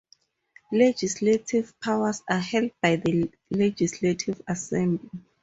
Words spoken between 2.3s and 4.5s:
held by the Legislative